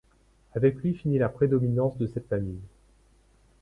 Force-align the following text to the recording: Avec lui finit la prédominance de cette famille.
Avec 0.55 0.77
lui 0.79 0.95
finit 0.95 1.19
la 1.19 1.29
prédominance 1.29 1.95
de 1.99 2.07
cette 2.07 2.27
famille. 2.27 2.57